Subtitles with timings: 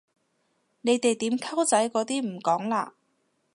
[0.81, 2.91] 你哋點溝仔嗰啲唔講嘞？